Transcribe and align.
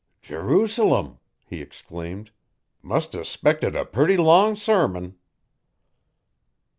'Jerusalem!' 0.23 1.19
he 1.45 1.61
exclaimed, 1.61 2.31
'must 2.81 3.13
a 3.13 3.23
'spected 3.23 3.75
a 3.75 3.85
purty 3.85 4.17
long 4.17 4.55
sermon. 4.55 5.15